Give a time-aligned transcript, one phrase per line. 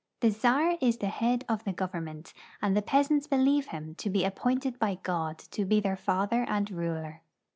[0.21, 4.21] The czar is the head of the government, and the peasants believe him to be
[4.23, 7.21] aj> pointed by God to be their father and ruler.